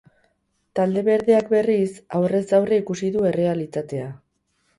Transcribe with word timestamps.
Talde 0.77 1.03
berdeak, 1.09 1.51
berriz, 1.55 1.91
aurrez 2.21 2.41
aurre 2.61 2.81
ikusi 2.85 3.11
du 3.19 3.27
errealitatea. 3.35 4.11